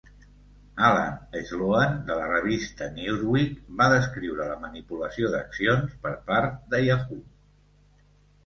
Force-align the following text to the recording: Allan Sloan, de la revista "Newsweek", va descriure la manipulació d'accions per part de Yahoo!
Allan 0.85 1.43
Sloan, 1.49 1.93
de 2.07 2.15
la 2.19 2.23
revista 2.31 2.87
"Newsweek", 2.95 3.53
va 3.83 3.91
descriure 3.93 4.49
la 4.53 4.57
manipulació 4.65 5.31
d'accions 5.37 5.95
per 6.07 6.15
part 6.33 6.57
de 6.73 6.81
Yahoo! 6.89 7.23